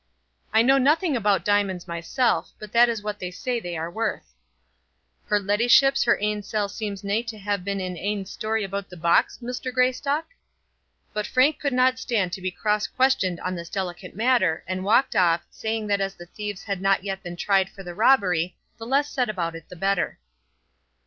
"I 0.51 0.63
know 0.63 0.79
nothing 0.79 1.15
about 1.15 1.45
diamonds 1.45 1.87
myself, 1.87 2.53
but 2.57 2.71
that 2.71 2.89
is 2.89 3.03
what 3.03 3.19
they 3.19 3.29
say 3.29 3.59
they 3.59 3.77
were 3.77 3.91
worth." 3.91 4.33
"Her 5.25 5.39
leddyship's 5.39 6.01
her 6.05 6.17
ain 6.19 6.41
sell 6.41 6.67
seems 6.67 7.03
nae 7.03 7.21
to 7.21 7.37
ha' 7.37 7.63
been 7.63 7.79
in 7.79 7.95
ain 7.95 8.25
story 8.25 8.63
aboot 8.63 8.89
the 8.89 8.97
box, 8.97 9.43
Muster 9.43 9.71
Greystock?" 9.71 10.25
But 11.13 11.27
Frank 11.27 11.59
could 11.59 11.71
not 11.71 11.99
stand 11.99 12.33
to 12.33 12.41
be 12.41 12.49
cross 12.49 12.87
questioned 12.87 13.39
on 13.41 13.53
this 13.53 13.69
delicate 13.69 14.15
matter, 14.15 14.63
and 14.65 14.83
walked 14.83 15.15
off, 15.15 15.45
saying 15.51 15.85
that 15.85 16.01
as 16.01 16.15
the 16.15 16.25
thieves 16.25 16.63
had 16.63 16.81
not 16.81 17.03
yet 17.03 17.21
been 17.21 17.35
tried 17.35 17.69
for 17.69 17.83
the 17.83 17.93
robbery, 17.93 18.57
the 18.79 18.87
less 18.87 19.07
said 19.07 19.29
about 19.29 19.53
it 19.55 19.69
the 19.69 19.75
better. 19.75 20.17